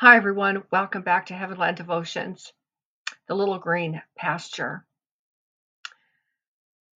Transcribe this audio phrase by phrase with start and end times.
[0.00, 0.62] Hi, everyone.
[0.70, 2.52] Welcome back to Heavenland Devotions,
[3.26, 4.84] the little green pasture.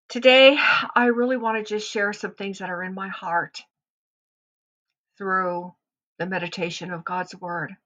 [0.09, 0.59] Today,
[0.97, 3.63] I really want to just share some things that are in my heart
[5.17, 5.73] through
[6.19, 7.77] the meditation of God's Word.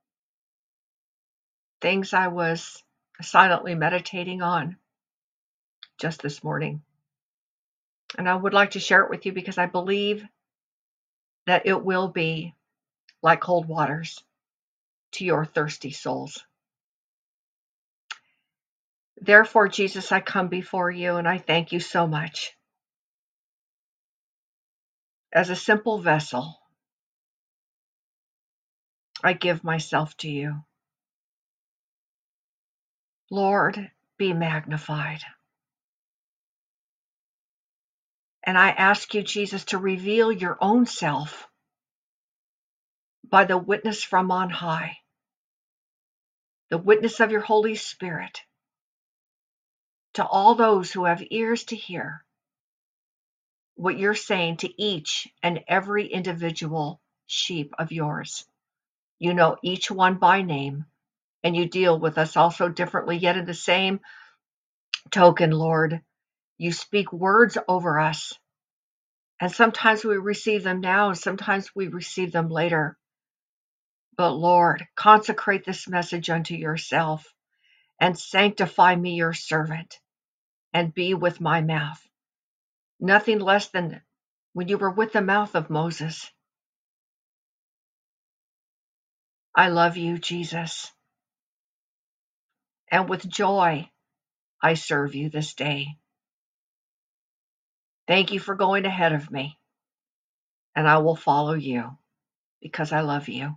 [1.82, 2.82] Things I was
[3.20, 4.78] silently meditating on
[5.98, 6.80] just this morning.
[8.16, 10.24] And I would like to share it with you because I believe
[11.46, 12.54] that it will be
[13.22, 14.18] like cold waters
[15.12, 16.44] to your thirsty souls.
[19.20, 22.52] Therefore, Jesus, I come before you and I thank you so much.
[25.32, 26.58] As a simple vessel,
[29.24, 30.56] I give myself to you.
[33.30, 35.20] Lord, be magnified.
[38.44, 41.46] And I ask you, Jesus, to reveal your own self
[43.28, 44.96] by the witness from on high,
[46.72, 48.40] the witness of your Holy Spirit,
[50.14, 52.24] to all those who have ears to hear
[53.74, 58.46] what you're saying to each and every individual sheep of yours.
[59.18, 60.86] You know each one by name,
[61.44, 64.00] and you deal with us also differently, yet in the same
[65.10, 66.00] token, Lord,
[66.56, 68.32] you speak words over us.
[69.38, 72.96] And sometimes we receive them now, and sometimes we receive them later.
[74.16, 77.26] But Lord, consecrate this message unto yourself
[78.00, 79.98] and sanctify me, your servant,
[80.74, 82.00] and be with my mouth.
[83.00, 84.02] Nothing less than
[84.54, 86.30] when you were with the mouth of Moses.
[89.56, 90.90] I love you, Jesus.
[92.90, 93.90] And with joy,
[94.62, 95.88] I serve you this day.
[98.08, 99.58] Thank you for going ahead of me,
[100.76, 101.90] and I will follow you
[102.62, 103.56] because I love you.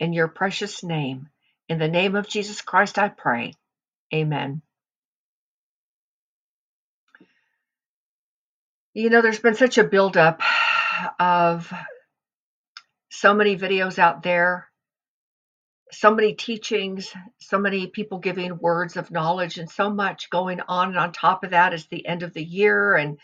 [0.00, 1.28] In your precious name,
[1.68, 3.54] in the name of Jesus Christ, I pray.
[4.12, 4.62] Amen.
[8.92, 10.40] You know, there's been such a buildup
[11.18, 11.72] of
[13.10, 14.68] so many videos out there,
[15.90, 20.88] so many teachings, so many people giving words of knowledge, and so much going on.
[20.88, 23.18] And on top of that is the end of the year, and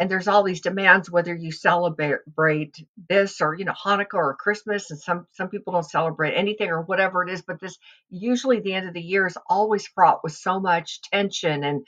[0.00, 2.74] and there's all these demands whether you celebrate
[3.10, 6.80] this or you know Hanukkah or Christmas, and some some people don't celebrate anything or
[6.80, 7.42] whatever it is.
[7.42, 7.76] But this
[8.08, 11.86] usually the end of the year is always fraught with so much tension and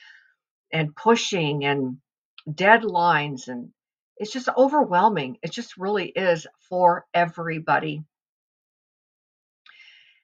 [0.70, 1.96] and pushing and
[2.46, 3.70] deadlines and
[4.18, 5.38] it's just overwhelming.
[5.42, 8.04] It just really is for everybody.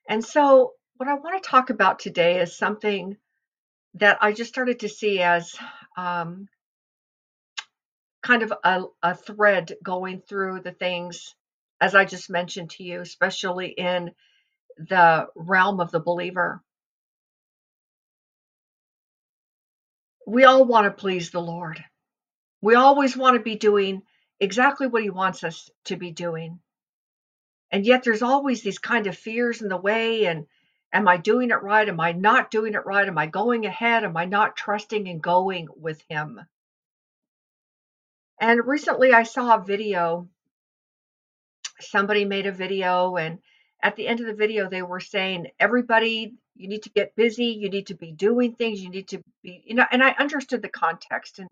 [0.08, 3.16] And so, what I want to talk about today is something
[3.94, 5.54] that I just started to see as
[5.96, 6.48] um,
[8.28, 11.34] kind of a, a thread going through the things,
[11.80, 14.10] as I just mentioned to you, especially in
[14.76, 16.62] the realm of the believer.
[20.26, 21.82] We all want to please the Lord.
[22.60, 24.02] We always want to be doing
[24.38, 26.60] exactly what He wants us to be doing.
[27.70, 30.46] And yet there's always these kind of fears in the way and
[30.92, 31.88] am I doing it right?
[31.88, 33.08] Am I not doing it right?
[33.08, 34.04] Am I going ahead?
[34.04, 36.40] Am I not trusting and going with Him?
[38.40, 40.28] And recently I saw a video.
[41.80, 43.38] Somebody made a video, and
[43.82, 47.46] at the end of the video, they were saying, everybody, you need to get busy,
[47.46, 50.62] you need to be doing things, you need to be, you know, and I understood
[50.62, 51.38] the context.
[51.38, 51.48] And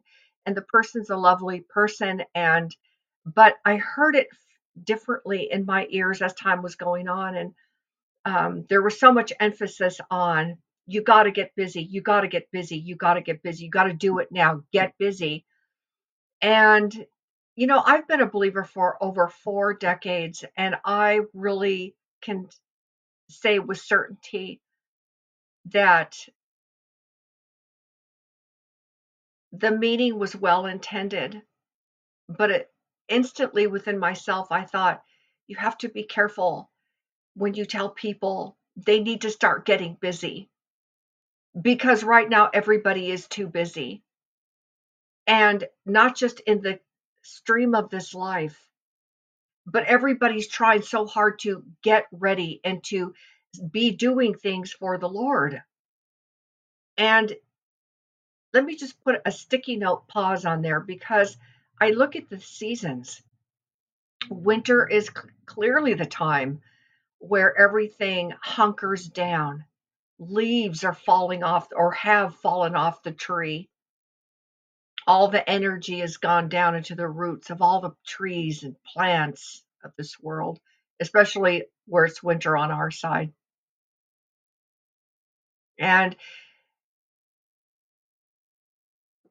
[0.47, 2.75] and the person's a lovely person and
[3.25, 4.29] but I heard it
[4.85, 7.55] differently in my ears as time was going on and
[8.25, 11.83] um, there was so much emphasis on you got to get busy.
[11.83, 12.77] You got to get busy.
[12.77, 13.65] You got to get busy.
[13.65, 14.63] You got to do it now.
[14.73, 15.45] Get busy
[16.43, 17.07] and
[17.57, 22.49] you know i've been a believer for over four decades and i really can
[23.31, 24.61] say with certainty
[25.67, 26.19] that
[29.53, 31.43] the meeting was well intended,
[32.29, 32.73] but it
[33.09, 35.03] instantly within myself, I thought,
[35.47, 36.71] you have to be careful
[37.35, 40.51] when you tell people they need to start getting busy
[41.61, 44.03] because right now everybody is too busy.
[45.27, 46.81] And not just in the
[47.23, 48.59] stream of this life,
[49.67, 53.15] but everybody's trying so hard to get ready and to
[53.71, 55.63] be doing things for the Lord.
[56.97, 57.35] And
[58.53, 61.37] let me just put a sticky note pause on there because
[61.81, 63.23] I look at the seasons.
[64.31, 66.61] Winter is c- clearly the time
[67.19, 69.65] where everything hunkers down.
[70.19, 73.69] Leaves are falling off or have fallen off the tree.
[75.07, 79.65] All the energy has gone down into the roots of all the trees and plants
[79.85, 80.59] of this world,
[81.01, 83.33] especially where it's winter on our side.
[85.79, 86.17] And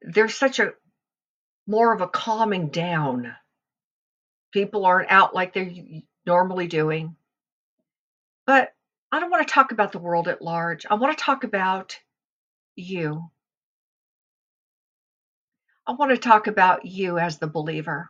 [0.01, 0.74] there's such a
[1.68, 3.36] more of a calming down.
[4.54, 5.74] People aren't out like they're
[6.25, 7.16] normally doing.
[8.45, 8.72] But
[9.12, 10.86] I don't want to talk about the world at large.
[10.89, 11.98] I want to talk about
[12.75, 13.30] you.
[15.88, 18.10] I want to talk about you as the believer,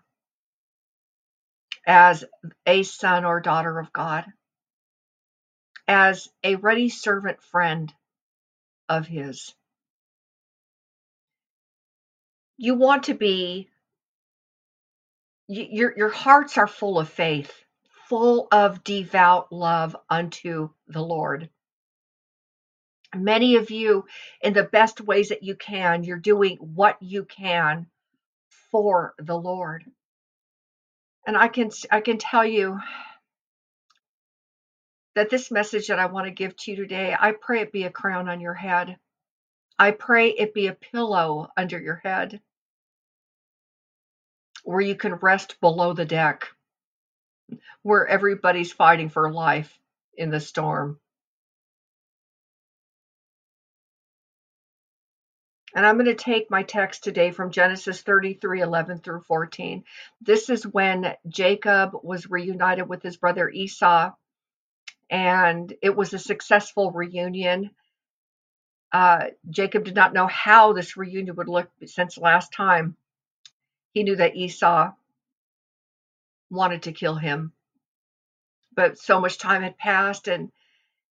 [1.87, 2.23] as
[2.65, 4.25] a son or daughter of God,
[5.87, 7.93] as a ready servant friend
[8.89, 9.53] of His.
[12.57, 13.69] You want to be,
[15.47, 17.51] your, your hearts are full of faith,
[18.09, 21.49] full of devout love unto the Lord
[23.15, 24.05] many of you
[24.41, 26.03] in the best ways that you can.
[26.03, 27.87] You're doing what you can
[28.71, 29.85] for the lord.
[31.27, 32.79] And i can i can tell you
[35.15, 37.83] that this message that i want to give to you today i pray it be
[37.83, 38.97] a crown on your head.
[39.77, 42.41] I pray it be a pillow under your head
[44.63, 46.47] where you can rest below the deck
[47.81, 49.77] where everybody's fighting for life
[50.17, 50.99] in the storm
[55.75, 59.83] And I'm going to take my text today from Genesis 33 11 through 14.
[60.21, 64.11] This is when Jacob was reunited with his brother Esau,
[65.09, 67.71] and it was a successful reunion.
[68.93, 72.95] Uh, Jacob did not know how this reunion would look since last time.
[73.91, 74.93] He knew that Esau
[76.49, 77.51] wanted to kill him,
[78.73, 80.53] but so much time had passed, and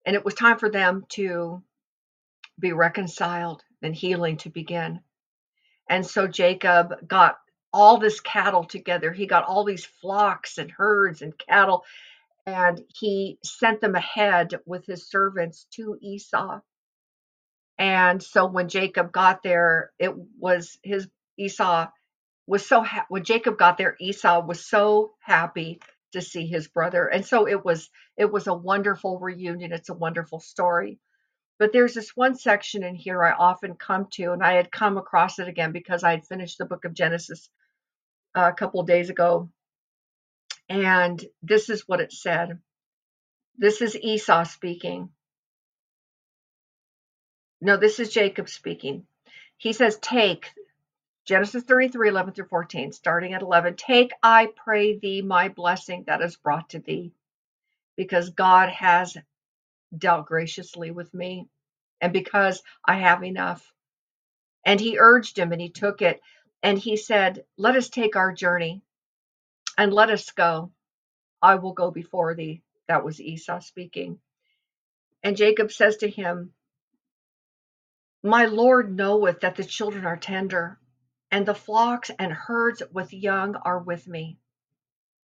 [0.07, 1.61] and it was time for them to
[2.59, 5.01] be reconciled and healing to begin.
[5.89, 7.37] And so Jacob got
[7.73, 9.11] all this cattle together.
[9.13, 11.85] He got all these flocks and herds and cattle,
[12.45, 16.61] and he sent them ahead with his servants to Esau.
[17.77, 21.07] And so when Jacob got there, it was his
[21.37, 21.87] Esau
[22.47, 25.81] was so ha- when Jacob got there, Esau was so happy
[26.13, 29.73] to see his brother, and so it was it was a wonderful reunion.
[29.73, 30.99] It's a wonderful story.
[31.57, 34.97] But there's this one section in here I often come to, and I had come
[34.97, 37.49] across it again because I had finished the book of Genesis
[38.35, 39.49] uh, a couple days ago.
[40.67, 42.59] And this is what it said.
[43.57, 45.09] This is Esau speaking.
[47.61, 49.07] No, this is Jacob speaking.
[49.57, 50.51] He says, Take,
[51.25, 56.21] Genesis 33, 11 through 14, starting at 11, Take, I pray thee, my blessing that
[56.21, 57.13] is brought to thee,
[57.95, 59.17] because God has
[59.99, 61.47] dealt graciously with me,
[62.01, 63.71] and because I have enough.
[64.65, 66.21] And he urged him, and he took it.
[66.63, 68.81] And he said, Let us take our journey,
[69.77, 70.71] and let us go.
[71.41, 72.61] I will go before thee.
[72.87, 74.19] That was Esau speaking.
[75.23, 76.53] And Jacob says to him,
[78.23, 80.79] My Lord knoweth that the children are tender,
[81.31, 84.37] and the flocks and herds with young are with me.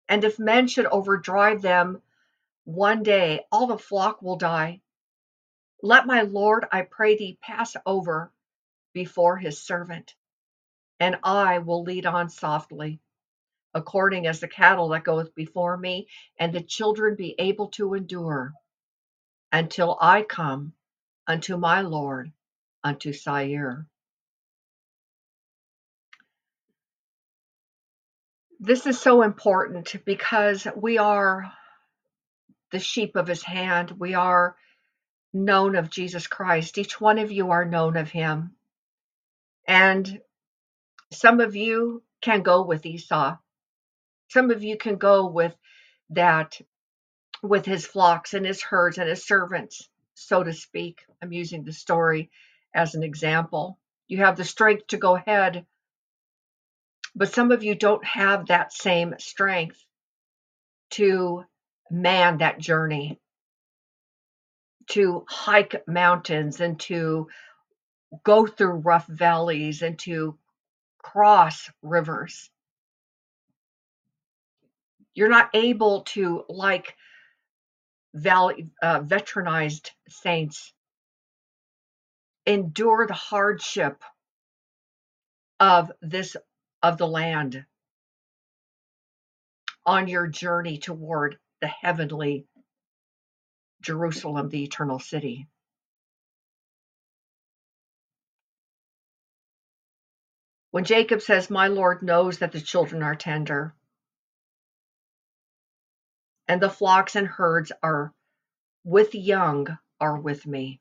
[0.08, 2.00] And if men should overdrive them
[2.68, 4.82] one day, all the flock will die,
[5.82, 8.30] let my Lord, I pray thee, pass over
[8.94, 10.14] before his servant,
[11.00, 13.00] and I will lead on softly,
[13.74, 18.52] according as the cattle that goeth before me, and the children be able to endure
[19.52, 20.74] until I come
[21.26, 22.32] unto my Lord,
[22.84, 23.86] unto Seir.
[28.60, 31.52] This is so important because we are
[32.70, 33.92] the sheep of his hand.
[33.98, 34.56] We are
[35.32, 36.78] known of Jesus Christ.
[36.78, 38.56] Each one of you are known of him.
[39.66, 40.20] And
[41.12, 43.36] some of you can go with Esau.
[44.28, 45.54] Some of you can go with
[46.10, 46.60] that,
[47.42, 51.00] with his flocks and his herds and his servants, so to speak.
[51.22, 52.30] I'm using the story
[52.74, 53.78] as an example.
[54.06, 55.66] You have the strength to go ahead,
[57.14, 59.82] but some of you don't have that same strength
[60.90, 61.44] to
[61.90, 63.18] man that journey
[64.88, 67.28] to hike mountains and to
[68.24, 70.38] go through rough valleys and to
[71.02, 72.50] cross rivers.
[75.14, 76.96] You're not able to, like
[78.14, 80.72] valley, uh, veteranized saints,
[82.46, 84.02] endure the hardship
[85.60, 86.36] of this
[86.82, 87.64] of the land
[89.84, 92.46] on your journey toward the heavenly
[93.80, 95.46] Jerusalem, the eternal city.
[100.70, 103.74] When Jacob says, My Lord knows that the children are tender,
[106.46, 108.12] and the flocks and herds are
[108.84, 110.80] with young are with me.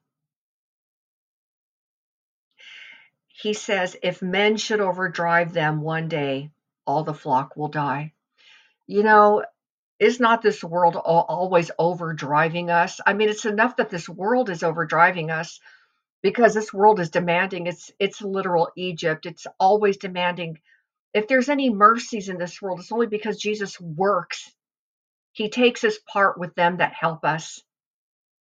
[3.27, 6.49] He says, if men should overdrive them one day,
[6.85, 8.13] all the flock will die.
[8.87, 9.43] You know,
[9.99, 12.99] is not this world always overdriving us?
[13.05, 15.59] I mean, it's enough that this world is overdriving us
[16.21, 17.67] because this world is demanding.
[17.67, 19.25] It's it's literal Egypt.
[19.25, 20.59] It's always demanding.
[21.13, 24.53] If there's any mercies in this world, it's only because Jesus works.
[25.31, 27.63] He takes his part with them that help us.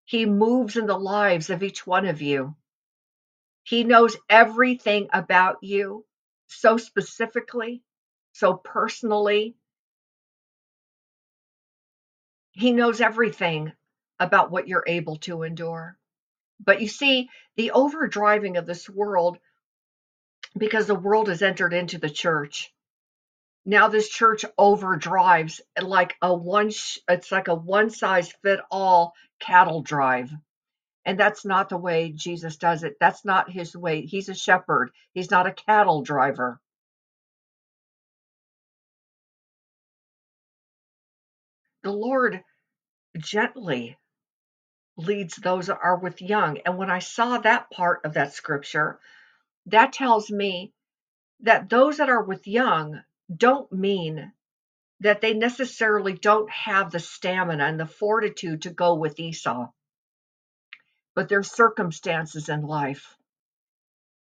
[0.06, 2.56] He moves in the lives of each one of you.
[3.64, 6.06] He knows everything about you
[6.48, 7.82] so specifically,
[8.34, 9.56] so personally.
[12.56, 13.74] He knows everything
[14.18, 15.98] about what you're able to endure.
[16.64, 19.38] But you see, the overdriving of this world,
[20.58, 22.74] because the world has entered into the church.
[23.66, 26.72] Now this church overdrives like a one,
[27.10, 30.32] it's like a one size fit all cattle drive.
[31.04, 32.96] And that's not the way Jesus does it.
[33.02, 34.06] That's not his way.
[34.06, 34.92] He's a shepherd.
[35.14, 36.62] He's not a cattle driver.
[41.86, 42.44] The Lord
[43.16, 43.96] gently
[44.98, 46.58] leads those that are with young.
[46.66, 49.00] And when I saw that part of that scripture,
[49.68, 50.74] that tells me
[51.42, 54.34] that those that are with young don't mean
[55.02, 59.70] that they necessarily don't have the stamina and the fortitude to go with Esau.
[61.14, 63.16] But there's circumstances in life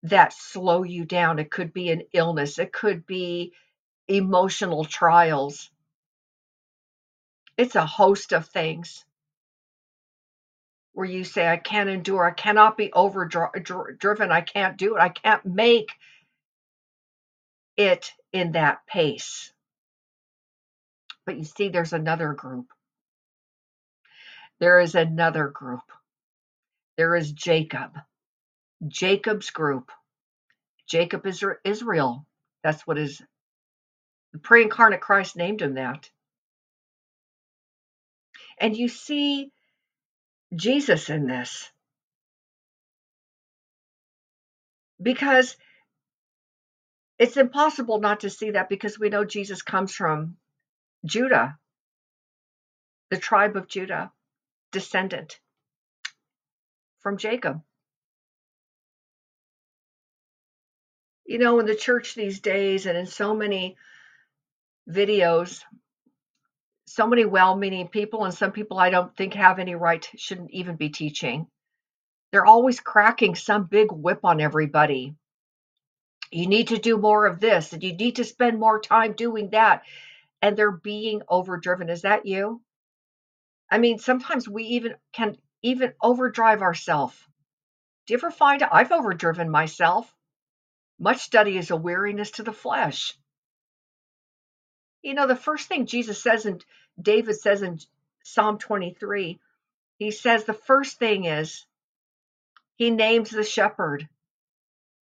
[0.03, 1.39] that slow you down.
[1.39, 3.53] It could be an illness, it could be
[4.09, 5.71] emotional trials.
[7.57, 9.05] It's a host of things
[10.93, 15.09] where you say, I can't endure, I cannot be overdriven, I can't do it, I
[15.09, 15.89] can't make
[17.77, 19.53] it in that pace.
[21.25, 22.67] But you see, there's another group.
[24.59, 25.81] There is another group.
[26.97, 27.97] There is Jacob.
[28.87, 29.91] Jacob's group.
[30.87, 32.25] Jacob is Israel.
[32.63, 33.21] That's what is
[34.33, 36.09] the pre incarnate Christ named him that.
[38.57, 39.51] And you see
[40.55, 41.69] Jesus in this.
[45.01, 45.57] Because
[47.17, 50.37] it's impossible not to see that because we know Jesus comes from
[51.05, 51.57] Judah,
[53.09, 54.11] the tribe of Judah,
[54.71, 55.39] descendant
[56.99, 57.61] from Jacob.
[61.25, 63.77] You know, in the church these days and in so many
[64.89, 65.61] videos,
[66.95, 70.77] so many well-meaning people and some people I don't think have any right shouldn't even
[70.77, 71.47] be teaching.
[72.31, 75.13] They're always cracking some big whip on everybody.
[76.31, 79.49] You need to do more of this and you need to spend more time doing
[79.49, 79.83] that.
[80.41, 81.89] And they're being overdriven.
[81.89, 82.61] Is that you?
[83.69, 87.17] I mean, sometimes we even can even overdrive ourselves.
[88.07, 90.09] Do you ever find I've overdriven myself?
[90.97, 93.17] Much study is a weariness to the flesh.
[95.01, 96.63] You know, the first thing Jesus says and
[97.01, 97.79] David says in
[98.23, 99.39] Psalm 23,
[99.97, 101.65] he says the first thing is
[102.75, 104.07] he names the shepherd.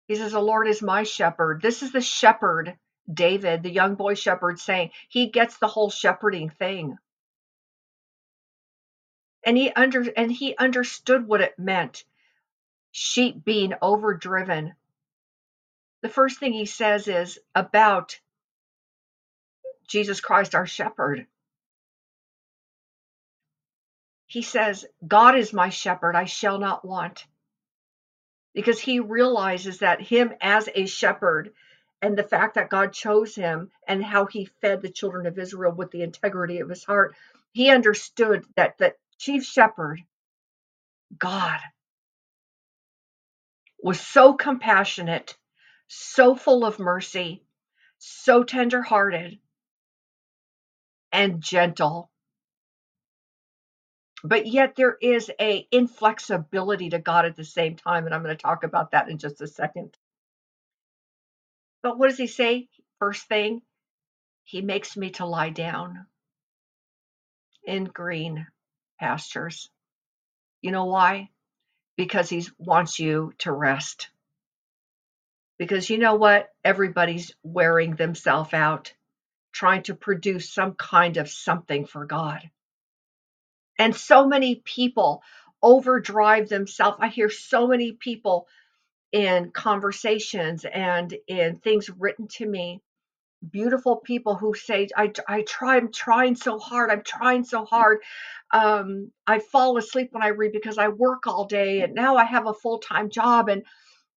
[0.07, 1.63] He says, The Lord is my shepherd.
[1.63, 2.77] This is the shepherd,
[3.13, 6.99] David, the young boy shepherd, saying he gets the whole shepherding thing.
[9.43, 12.05] And he under and he understood what it meant,
[12.93, 14.75] sheep being overdriven.
[16.03, 18.21] The first thing he says is about
[19.87, 21.27] Jesus Christ, our shepherd.
[24.35, 27.25] He says, God is my shepherd, I shall not want.
[28.53, 31.55] Because he realizes that him as a shepherd
[32.03, 35.71] and the fact that God chose him and how he fed the children of Israel
[35.71, 37.15] with the integrity of his heart,
[37.53, 40.03] he understood that the chief shepherd,
[41.17, 41.61] God,
[43.81, 45.37] was so compassionate,
[45.87, 47.45] so full of mercy,
[47.99, 49.39] so tenderhearted,
[51.13, 52.11] and gentle.
[54.27, 58.35] But yet there is a inflexibility to God at the same time, and I'm going
[58.35, 59.99] to talk about that in just a second.
[61.83, 62.69] But what does he say?
[62.99, 63.61] First thing,
[64.45, 66.07] he makes me to lie down
[67.65, 68.47] in green
[68.99, 69.69] pastures.
[70.63, 71.29] You know why?
[71.99, 74.09] Because he wants you to rest.
[75.59, 76.49] Because you know what?
[76.65, 78.95] Everybody's wearing themselves out
[79.53, 82.41] trying to produce some kind of something for God.
[83.79, 85.23] And so many people
[85.63, 86.99] overdrive themselves.
[87.01, 88.47] I hear so many people
[89.13, 92.81] in conversations and in things written to me
[93.51, 96.91] beautiful people who say, I, I try, I'm trying so hard.
[96.91, 98.01] I'm trying so hard.
[98.53, 102.25] Um, I fall asleep when I read because I work all day and now I
[102.25, 103.65] have a full time job and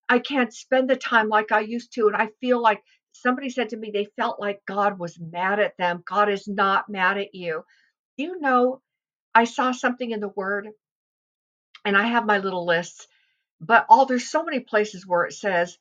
[0.10, 2.08] I can't spend the time like I used to.
[2.08, 2.84] And I feel like
[3.14, 6.04] somebody said to me, they felt like God was mad at them.
[6.08, 7.64] God is not mad at you.
[8.18, 8.82] You know,
[9.36, 10.70] I saw something in the word
[11.86, 13.08] and I have my little lists,
[13.62, 15.78] but all there's so many places where it says,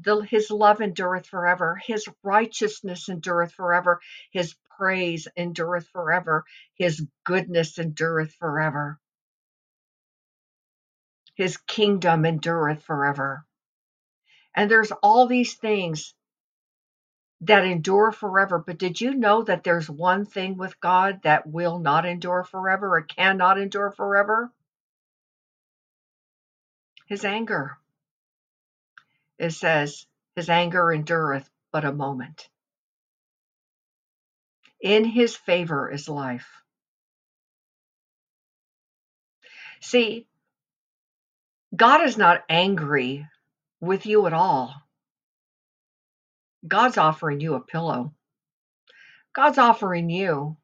[0.00, 4.00] the, his love endureth forever, his righteousness endureth forever,
[4.32, 8.98] his praise endureth forever, his goodness endureth forever,
[11.36, 13.44] his kingdom endureth forever.
[14.56, 16.14] And there's all these things
[17.42, 18.58] that endure forever.
[18.58, 22.96] But did you know that there's one thing with God that will not endure forever
[22.96, 24.50] or cannot endure forever?
[27.06, 27.78] His anger.
[29.38, 32.48] It says, His anger endureth but a moment.
[34.80, 36.48] In His favor is life.
[39.80, 40.26] See,
[41.74, 43.26] God is not angry
[43.80, 44.74] with you at all.
[46.66, 48.12] God's offering you a pillow.
[49.34, 50.56] God's offering you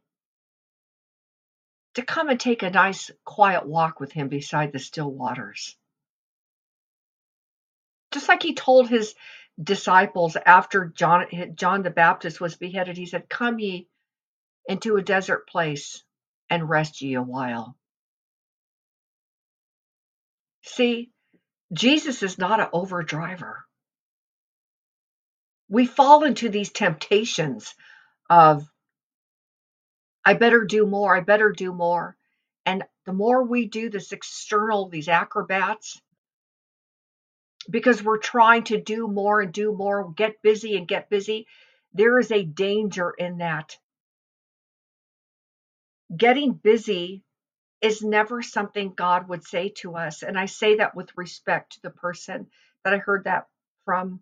[1.94, 5.76] to come and take a nice quiet walk with him beside the still waters.
[8.12, 9.14] Just like he told his
[9.62, 13.88] disciples after John John the Baptist was beheaded, he said, "Come ye
[14.66, 16.02] into a desert place
[16.48, 17.76] and rest ye a while."
[20.62, 21.10] See,
[21.72, 23.66] Jesus is not an overdriver.
[25.72, 27.74] We fall into these temptations
[28.28, 28.70] of
[30.22, 32.14] I better do more, I better do more.
[32.66, 35.98] And the more we do this external, these acrobats,
[37.70, 41.46] because we're trying to do more and do more, get busy and get busy,
[41.94, 43.78] there is a danger in that.
[46.14, 47.24] Getting busy
[47.80, 50.22] is never something God would say to us.
[50.22, 52.48] And I say that with respect to the person
[52.84, 53.46] that I heard that
[53.86, 54.20] from,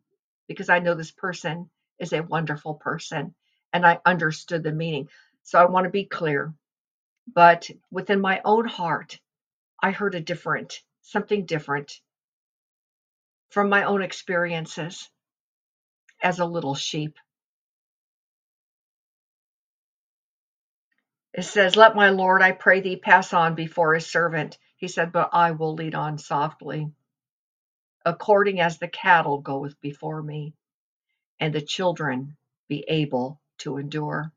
[0.50, 3.36] because I know this person is a wonderful person
[3.72, 5.08] and I understood the meaning.
[5.44, 6.52] So I want to be clear.
[7.32, 9.18] But within my own heart,
[9.82, 11.92] I heard a different, something different
[13.50, 15.08] from my own experiences
[16.22, 17.16] as a little sheep.
[21.34, 24.58] It says, Let my Lord, I pray thee, pass on before his servant.
[24.76, 26.90] He said, But I will lead on softly,
[28.04, 30.54] according as the cattle goeth before me,
[31.40, 32.36] and the children
[32.68, 34.32] be able to endure.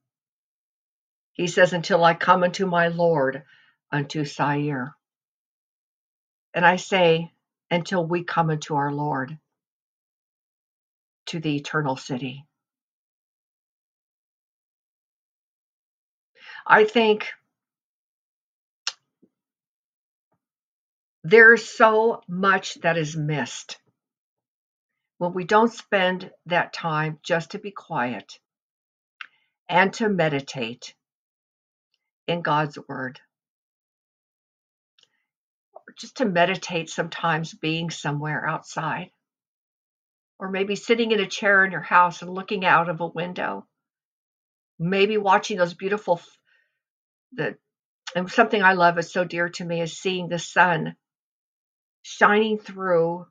[1.34, 3.44] He says, Until I come unto my Lord,
[3.92, 4.96] unto Seir.
[6.54, 7.32] And I say,
[7.72, 9.38] Until we come unto our Lord,
[11.28, 12.46] to the eternal city.
[16.68, 17.32] I think
[21.24, 23.78] there's so much that is missed
[25.18, 28.40] when we don't spend that time just to be quiet
[29.70, 30.94] and to meditate
[32.28, 33.22] in God's Word.
[35.98, 39.12] Just to meditate sometimes being somewhere outside.
[40.40, 43.66] Or maybe sitting in a chair in your house and looking out of a window.
[44.78, 46.20] Maybe watching those beautiful,
[47.32, 47.56] the
[48.16, 50.96] and something I love is so dear to me is seeing the sun
[52.04, 53.28] shining through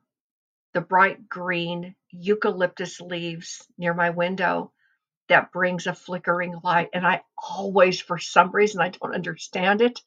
[0.73, 4.71] the bright green eucalyptus leaves near my window
[5.29, 6.89] that brings a flickering light.
[6.93, 10.01] And I always, for some reason, I don't understand it,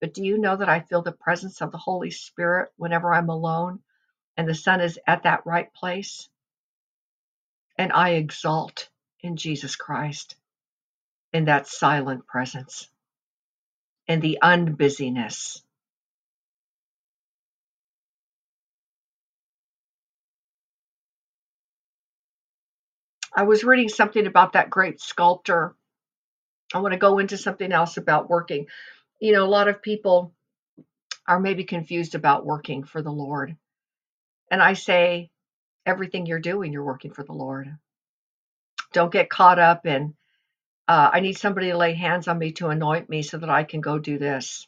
[0.00, 3.28] but do you know that I feel the presence of the Holy Spirit whenever I'm
[3.30, 3.80] alone
[4.36, 6.28] and the sun is at that right place?
[7.78, 8.88] And I exalt
[9.20, 10.36] in Jesus Christ
[11.32, 12.88] in that silent presence,
[14.08, 15.62] in the unbusyness.
[23.34, 25.74] I was reading something about that great sculptor.
[26.74, 28.66] I want to go into something else about working.
[29.20, 30.32] You know, a lot of people
[31.26, 33.56] are maybe confused about working for the Lord.
[34.50, 35.30] And I say,
[35.86, 37.76] everything you're doing, you're working for the Lord.
[38.92, 40.14] Don't get caught up in,
[40.88, 43.62] uh, I need somebody to lay hands on me to anoint me so that I
[43.62, 44.66] can go do this.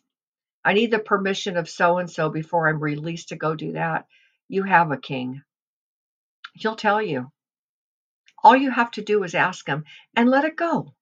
[0.65, 4.07] I need the permission of so and so before I'm released to go do that.
[4.49, 5.43] You have a king.
[6.55, 7.32] He'll tell you.
[8.43, 9.85] All you have to do is ask him
[10.17, 10.93] and let it go.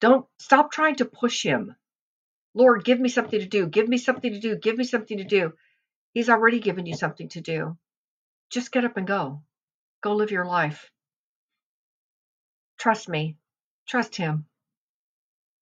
[0.00, 1.74] Don't stop trying to push him.
[2.54, 3.66] Lord, give me something to do.
[3.66, 4.56] Give me something to do.
[4.56, 5.52] Give me something to do.
[6.12, 7.76] He's already given you something to do.
[8.50, 9.42] Just get up and go.
[10.02, 10.90] Go live your life.
[12.78, 13.36] Trust me.
[13.86, 14.46] Trust Him.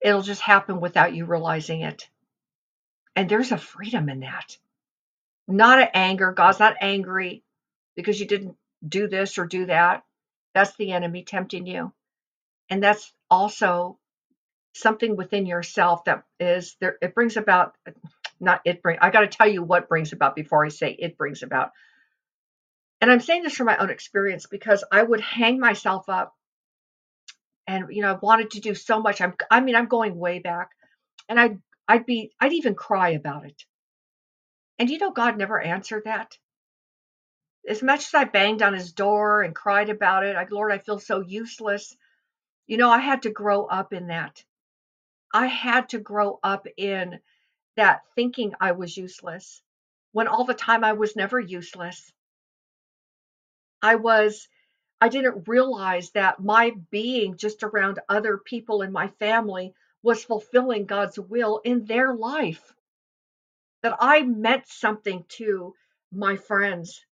[0.01, 2.07] It'll just happen without you realizing it.
[3.15, 4.57] And there's a freedom in that.
[5.47, 6.31] Not an anger.
[6.31, 7.43] God's not angry
[7.95, 8.55] because you didn't
[8.87, 10.03] do this or do that.
[10.55, 11.93] That's the enemy tempting you.
[12.69, 13.99] And that's also
[14.73, 16.97] something within yourself that is there.
[17.01, 17.75] It brings about,
[18.39, 21.17] not it bring, I got to tell you what brings about before I say it
[21.17, 21.71] brings about.
[23.01, 26.33] And I'm saying this from my own experience because I would hang myself up
[27.67, 29.21] and, you know, I wanted to do so much.
[29.21, 30.69] I'm, I mean, I'm going way back
[31.29, 33.61] and I'd, I'd be, I'd even cry about it.
[34.79, 36.37] And you know, God never answered that.
[37.67, 40.77] As much as I banged on his door and cried about it, I, Lord, I
[40.77, 41.95] feel so useless.
[42.67, 44.43] You know, I had to grow up in that.
[45.33, 47.19] I had to grow up in
[47.75, 49.61] that thinking I was useless
[50.11, 52.13] when all the time I was never useless.
[53.81, 54.47] I was,
[55.01, 59.73] I didn't realize that my being just around other people in my family
[60.03, 62.73] was fulfilling God's will in their life
[63.81, 65.75] that I meant something to
[66.11, 67.05] my friends,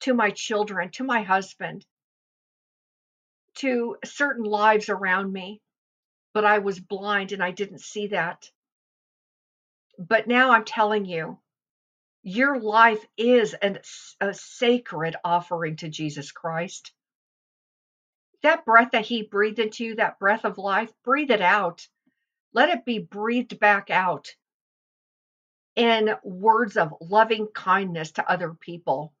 [0.00, 1.84] to my children, to my husband,
[3.56, 5.60] to certain lives around me,
[6.32, 8.50] but I was blind and I didn't see that.
[9.98, 11.38] But now I'm telling you,
[12.22, 13.78] your life is an,
[14.20, 16.92] a sacred offering to Jesus Christ.
[18.42, 21.88] That breath that He breathed into you, that breath of life, breathe it out.
[22.52, 24.34] Let it be breathed back out
[25.74, 29.12] in words of loving kindness to other people.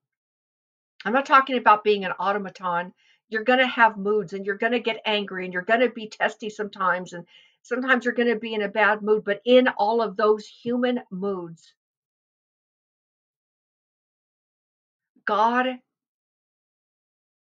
[1.04, 2.92] I'm not talking about being an automaton.
[3.28, 5.90] You're going to have moods and you're going to get angry and you're going to
[5.90, 7.12] be testy sometimes.
[7.12, 7.26] And
[7.62, 9.24] sometimes you're going to be in a bad mood.
[9.24, 11.72] But in all of those human moods,
[15.24, 15.66] God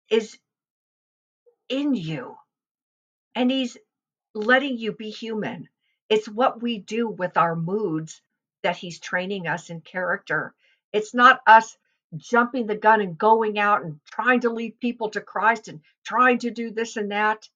[0.10, 0.38] is
[1.70, 2.36] in you
[3.34, 3.78] and He's
[4.34, 5.70] letting you be human.
[6.10, 8.22] It's what we do with our moods
[8.64, 10.54] that he's training us in character.
[10.94, 11.78] It's not us
[12.18, 16.40] jumping the gun and going out and trying to lead people to Christ and trying
[16.40, 17.48] to do this and that.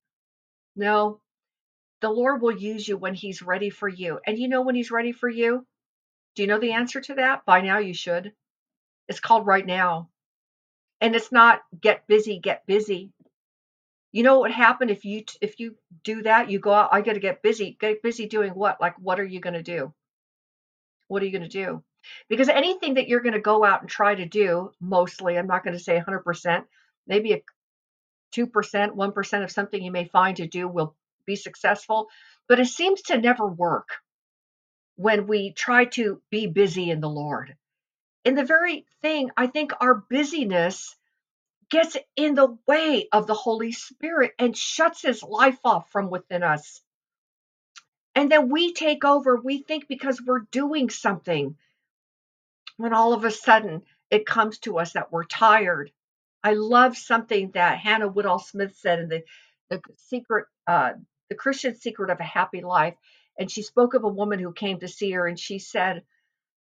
[0.75, 1.21] No,
[2.01, 4.19] the Lord will use you when he's ready for you.
[4.25, 5.65] And you know when he's ready for you?
[6.35, 7.45] Do you know the answer to that?
[7.45, 8.33] By now you should.
[9.07, 10.09] It's called right now.
[11.01, 13.11] And it's not get busy, get busy.
[14.11, 16.49] You know what would happen if you if you do that?
[16.49, 17.77] You go out, I got to get busy.
[17.79, 18.79] Get busy doing what?
[18.81, 19.93] Like what are you going to do?
[21.07, 21.83] what are you going to do?
[22.29, 25.63] Because anything that you're going to go out and try to do, mostly, I'm not
[25.63, 26.63] going to say 100%,
[27.07, 27.41] maybe a
[28.35, 28.47] 2%,
[28.95, 32.07] 1% of something you may find to do will be successful,
[32.47, 33.89] but it seems to never work
[34.95, 37.55] when we try to be busy in the Lord.
[38.23, 40.95] In the very thing, I think our busyness
[41.69, 46.43] gets in the way of the Holy Spirit and shuts his life off from within
[46.43, 46.81] us.
[48.13, 51.57] And then we take over, we think because we're doing something,
[52.77, 55.91] when all of a sudden it comes to us that we're tired.
[56.43, 59.23] I love something that Hannah Whitall Smith said in the,
[59.69, 60.93] the secret, uh,
[61.29, 62.95] the Christian secret of a happy life.
[63.39, 66.03] And she spoke of a woman who came to see her and she said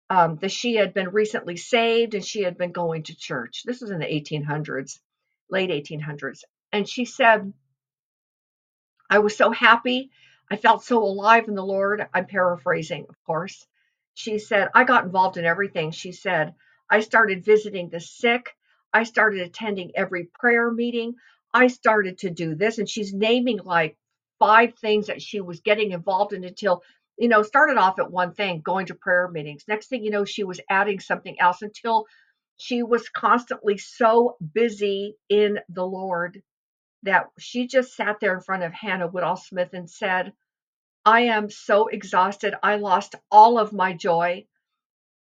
[0.09, 3.63] um, that she had been recently saved and she had been going to church.
[3.65, 4.99] This was in the 1800s,
[5.49, 6.41] late 1800s.
[6.71, 7.53] And she said,
[9.09, 10.11] I was so happy
[10.49, 12.07] I felt so alive in the Lord.
[12.13, 13.65] I'm paraphrasing, of course.
[14.15, 15.91] She said, I got involved in everything.
[15.91, 16.55] She said,
[16.89, 18.55] I started visiting the sick.
[18.93, 21.15] I started attending every prayer meeting.
[21.53, 22.79] I started to do this.
[22.79, 23.97] And she's naming like
[24.39, 26.81] five things that she was getting involved in until,
[27.17, 29.65] you know, started off at one thing, going to prayer meetings.
[29.67, 32.05] Next thing you know, she was adding something else until
[32.57, 36.41] she was constantly so busy in the Lord
[37.03, 40.31] that she just sat there in front of Hannah Whitall Smith and said,
[41.05, 42.55] I am so exhausted.
[42.63, 44.47] I lost all of my joy.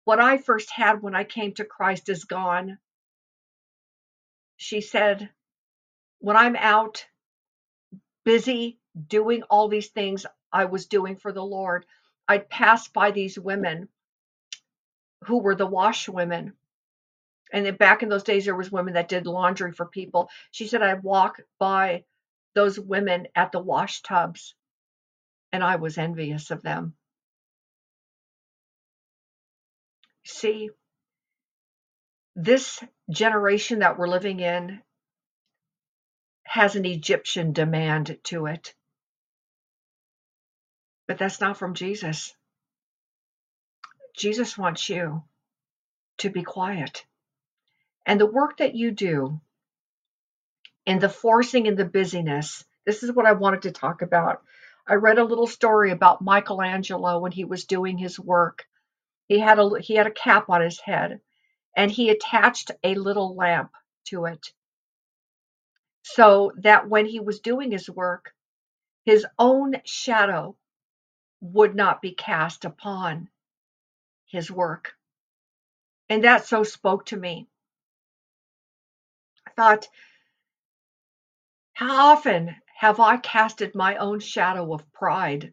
[0.05, 2.79] What I first had when I came to Christ is gone.
[4.57, 5.29] She said,
[6.19, 7.05] When I'm out
[8.25, 11.85] busy doing all these things I was doing for the Lord,
[12.27, 13.89] I'd pass by these women
[15.25, 16.53] who were the washwomen
[17.51, 20.67] and then back in those days there was women that did laundry for people she
[20.67, 22.03] said i'd walk by
[22.55, 24.55] those women at the wash tubs
[25.53, 26.93] and i was envious of them
[30.25, 30.69] see
[32.35, 34.81] this generation that we're living in
[36.45, 38.73] has an egyptian demand to it
[41.07, 42.33] but that's not from jesus
[44.17, 45.23] jesus wants you
[46.19, 47.05] to be quiet
[48.07, 49.39] and the work that you do
[50.87, 52.65] in the forcing and the busyness.
[52.85, 54.43] This is what I wanted to talk about.
[54.87, 58.65] I read a little story about Michelangelo when he was doing his work.
[59.27, 61.19] He had a he had a cap on his head
[61.75, 63.71] and he attached a little lamp
[64.05, 64.53] to it
[66.03, 68.33] so that when he was doing his work,
[69.03, 70.55] his own shadow
[71.41, 73.29] would not be cast upon
[74.25, 74.93] his work.
[76.09, 77.47] And that so spoke to me.
[79.45, 79.87] I thought,
[81.73, 85.51] how often have I casted my own shadow of pride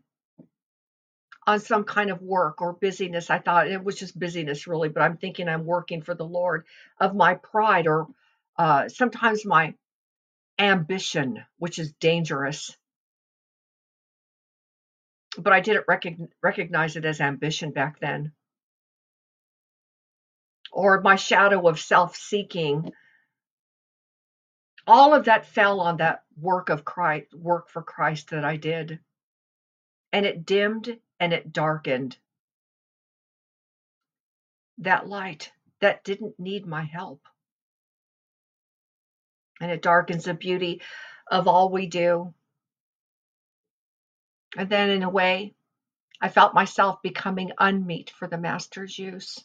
[1.47, 3.31] on some kind of work or busyness?
[3.31, 6.67] I thought it was just busyness, really, but I'm thinking I'm working for the Lord
[7.01, 8.09] of my pride or
[8.59, 9.73] uh, sometimes my
[10.59, 12.77] ambition, which is dangerous.
[15.39, 18.33] But I didn't recogn- recognize it as ambition back then.
[20.73, 22.93] Or my shadow of self seeking
[24.87, 29.01] all of that fell on that work of Christ, work for Christ that I did.
[30.13, 32.17] And it dimmed and it darkened
[34.79, 37.23] that light that didn't need my help.
[39.61, 40.83] And it darkens the beauty
[41.31, 42.35] of all we do.
[44.57, 45.55] And then, in a way,
[46.21, 49.45] I felt myself becoming unmeet for the Master's use.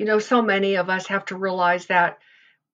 [0.00, 2.20] You know, so many of us have to realize that,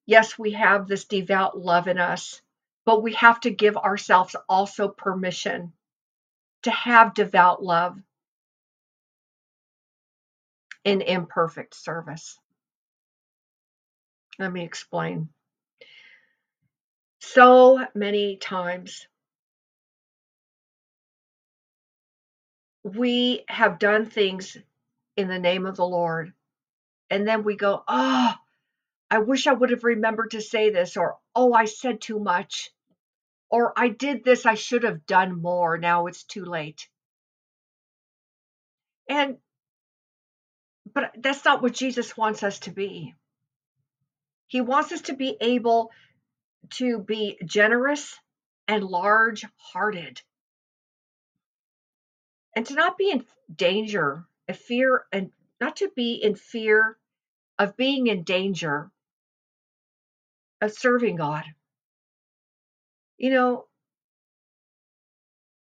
[0.06, 2.40] yes, we have this devout love in us,
[2.84, 5.72] but we have to give ourselves also permission
[6.62, 7.98] to have devout love
[10.84, 12.38] in imperfect service.
[14.38, 15.28] Let me explain.
[17.18, 19.08] So many times
[22.84, 24.56] we have done things
[25.16, 26.32] in the name of the Lord
[27.10, 28.34] and then we go, oh,
[29.10, 32.70] I wish I would have remembered to say this, or oh, I said too much,
[33.48, 35.78] or I did this, I should have done more.
[35.78, 36.88] Now it's too late.
[39.08, 39.36] And,
[40.92, 43.14] but that's not what Jesus wants us to be.
[44.48, 45.90] He wants us to be able
[46.74, 48.18] to be generous
[48.66, 50.20] and large hearted
[52.56, 56.98] and to not be in danger, a fear, and not to be in fear
[57.58, 58.90] of being in danger
[60.60, 61.44] of serving God.
[63.18, 63.66] You know,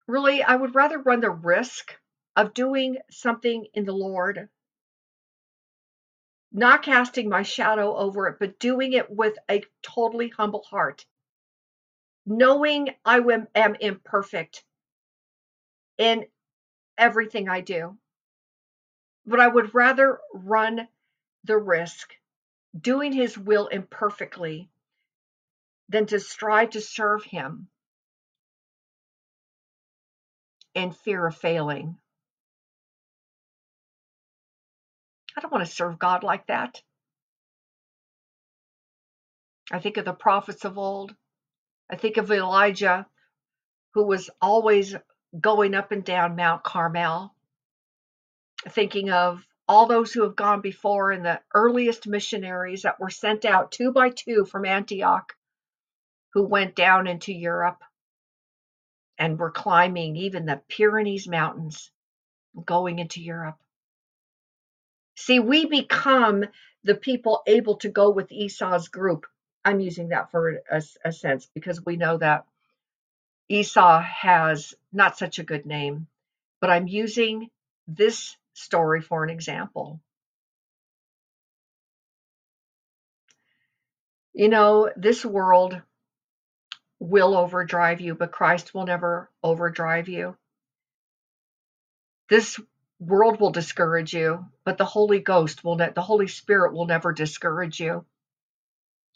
[0.06, 1.94] really, I would rather run the risk
[2.36, 4.48] of doing something in the Lord,
[6.52, 11.04] not casting my shadow over it, but doing it with a totally humble heart,
[12.26, 13.20] knowing I
[13.54, 14.64] am imperfect
[15.98, 16.26] in
[16.96, 17.98] everything I do
[19.26, 20.88] but I would rather run
[21.44, 22.14] the risk
[22.78, 24.68] doing his will imperfectly
[25.88, 27.68] than to strive to serve him
[30.74, 31.96] in fear of failing.
[35.36, 36.82] I don't want to serve God like that.
[39.70, 41.14] I think of the prophets of old.
[41.90, 43.06] I think of Elijah,
[43.94, 44.94] who was always
[45.38, 47.34] going up and down Mount Carmel
[48.70, 53.44] thinking of all those who have gone before and the earliest missionaries that were sent
[53.44, 55.34] out two by two from Antioch
[56.34, 57.82] who went down into Europe
[59.18, 61.90] and were climbing even the Pyrenees Mountains,
[62.64, 63.58] going into Europe.
[65.16, 66.44] See, we become
[66.82, 69.26] the people able to go with Esau's group.
[69.64, 72.44] I'm using that for a, a sense because we know that
[73.48, 76.06] Esau has not such a good name,
[76.60, 77.50] but I'm using
[77.86, 80.00] this story for an example.
[84.32, 85.80] You know, this world
[86.98, 90.36] will overdrive you, but Christ will never overdrive you.
[92.28, 92.58] This
[92.98, 97.12] world will discourage you, but the Holy Ghost will ne- the Holy Spirit will never
[97.12, 98.04] discourage you.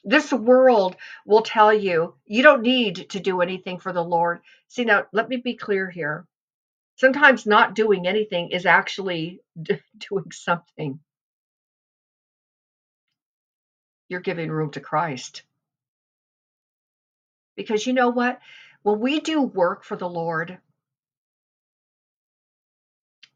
[0.04, 0.96] This world
[1.26, 4.40] will tell you you don't need to do anything for the Lord.
[4.68, 6.26] See now, let me be clear here
[6.98, 9.40] sometimes not doing anything is actually
[10.10, 11.00] doing something.
[14.08, 15.42] You're giving room to Christ.
[17.56, 18.40] Because you know what?
[18.82, 20.58] When we do work for the Lord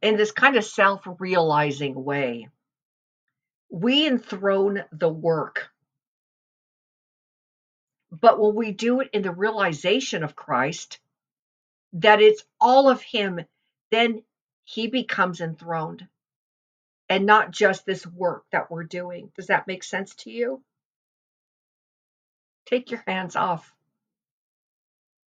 [0.01, 2.49] in this kind of self realizing way,
[3.71, 5.69] we enthrone the work.
[8.11, 10.99] But when we do it in the realization of Christ,
[11.95, 13.41] that it's all of Him
[13.93, 14.25] then
[14.65, 16.05] he becomes enthroned.
[17.11, 19.33] and not just this work that we're doing.
[19.37, 20.63] Does that make sense to you?
[22.67, 23.75] Take your hands off.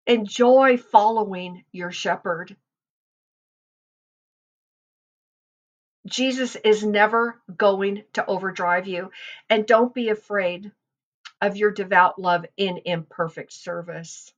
[0.07, 2.55] Enjoy following your shepherd.
[6.07, 9.11] Jesus is never going to overdrive you.
[9.49, 10.71] And don't be afraid
[11.41, 14.33] of your devout love in imperfect service.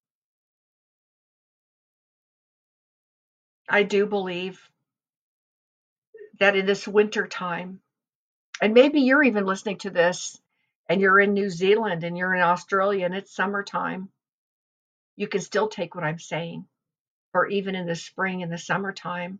[3.69, 4.61] I do believe
[6.39, 7.81] that in this winter time,
[8.61, 10.39] and maybe you're even listening to this
[10.89, 14.09] and you're in New Zealand and you're in Australia and it's summertime,
[15.15, 16.65] you can still take what I'm saying.
[17.33, 19.39] Or even in the spring and the summertime,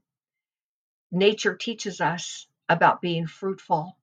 [1.12, 3.98] nature teaches us about being fruitful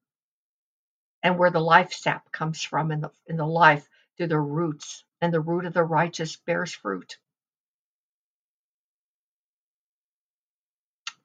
[1.22, 5.04] and where the life sap comes from in the in the life through the roots
[5.20, 7.18] and the root of the righteous bears fruit.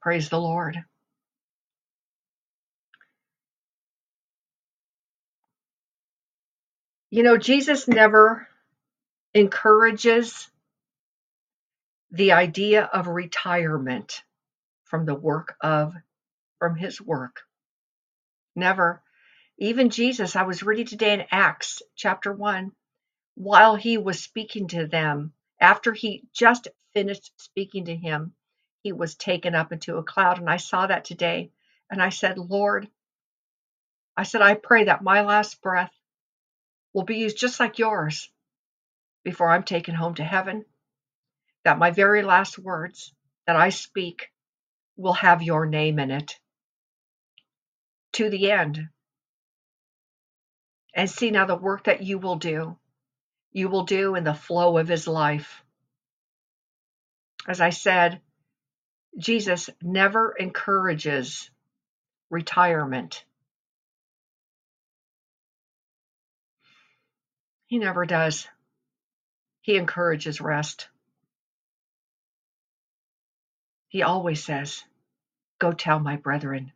[0.01, 0.83] Praise the Lord.
[7.11, 8.47] You know, Jesus never
[9.33, 10.49] encourages
[12.11, 14.23] the idea of retirement
[14.85, 15.93] from the work of
[16.59, 17.41] from his work.
[18.55, 19.03] Never.
[19.59, 22.71] Even Jesus, I was reading today in Acts chapter 1,
[23.35, 28.33] while he was speaking to them, after he just finished speaking to him,
[28.81, 30.39] he was taken up into a cloud.
[30.39, 31.51] And I saw that today.
[31.89, 32.87] And I said, Lord,
[34.15, 35.93] I said, I pray that my last breath
[36.93, 38.29] will be used just like yours
[39.23, 40.65] before I'm taken home to heaven.
[41.63, 43.13] That my very last words
[43.47, 44.29] that I speak
[44.95, 46.37] will have your name in it
[48.13, 48.87] to the end.
[50.95, 52.77] And see now the work that you will do,
[53.51, 55.63] you will do in the flow of his life.
[57.47, 58.21] As I said,
[59.17, 61.49] Jesus never encourages
[62.29, 63.23] retirement.
[67.67, 68.47] He never does.
[69.61, 70.87] He encourages rest.
[73.89, 74.83] He always says,
[75.59, 76.71] Go tell my brethren.